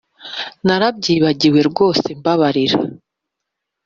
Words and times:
narabyibagiwe 0.65 1.59
rwose 1.69 2.07
mbabarira 2.19 2.77